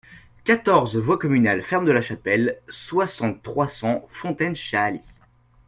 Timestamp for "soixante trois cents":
2.69-4.03